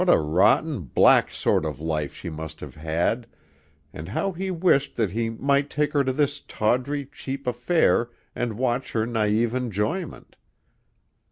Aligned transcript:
What 0.01 0.09
a 0.09 0.17
rotten, 0.17 0.79
black 0.81 1.29
sort 1.29 1.63
of 1.63 1.79
life 1.79 2.11
she 2.15 2.31
must 2.31 2.59
have 2.61 2.73
had, 2.73 3.27
and 3.93 4.09
how 4.09 4.31
he 4.31 4.49
wished 4.49 4.95
that 4.95 5.11
he 5.11 5.29
might 5.29 5.69
take 5.69 5.93
her 5.93 6.03
to 6.03 6.11
this 6.11 6.39
tawdry, 6.39 7.05
cheap 7.05 7.45
affair 7.45 8.09
and 8.33 8.53
watch 8.57 8.93
her 8.93 9.05
naïve 9.05 9.53
enjoyment. 9.53 10.37